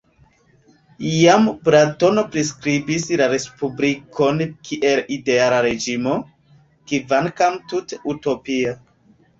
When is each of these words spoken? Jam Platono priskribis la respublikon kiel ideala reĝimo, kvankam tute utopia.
Jam 1.15 1.43
Platono 1.67 2.23
priskribis 2.37 3.05
la 3.23 3.29
respublikon 3.35 4.43
kiel 4.71 5.05
ideala 5.21 5.61
reĝimo, 5.69 6.19
kvankam 6.95 7.65
tute 7.73 8.05
utopia. 8.17 8.77